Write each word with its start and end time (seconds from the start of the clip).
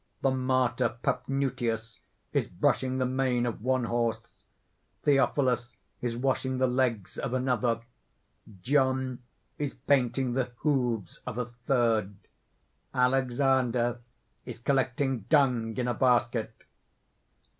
The 0.21 0.31
martyr 0.31 0.97
Paphnutius 1.03 1.99
is 2.33 2.47
brushing 2.47 2.97
the 2.97 3.05
mane 3.05 3.45
of 3.45 3.61
one 3.61 3.83
horse; 3.83 4.33
Theophilus 5.03 5.75
is 6.01 6.17
washing 6.17 6.57
the 6.57 6.65
legs 6.65 7.19
of 7.19 7.35
another; 7.35 7.81
John 8.63 9.19
is 9.59 9.75
painting 9.75 10.33
the 10.33 10.53
hoofs 10.61 11.19
of 11.27 11.37
a 11.37 11.45
third; 11.45 12.15
Alexander 12.95 13.99
is 14.43 14.57
collecting 14.57 15.25
dung 15.29 15.77
in 15.77 15.87
a 15.87 15.93
basket. 15.93 16.51